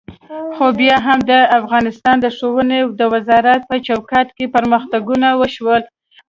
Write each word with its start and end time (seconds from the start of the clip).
خو 0.55 0.65
بیا 0.79 0.97
هم 1.05 1.19
د 1.31 1.33
افغانستان 1.59 2.15
د 2.21 2.25
ښوونې 2.37 2.79
د 2.99 3.01
وزارت 3.13 3.61
په 3.69 3.75
چوکاټ 3.87 4.27
کې 4.37 4.45
پرمختګونه 4.55 5.27
وشول. 5.41 5.81